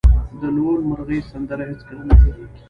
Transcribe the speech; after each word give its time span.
د 0.39 0.41
لوون 0.55 0.79
مرغۍ 0.89 1.19
سندره 1.31 1.63
هیڅکله 1.69 2.03
نه 2.09 2.13
هیریږي 2.21 2.57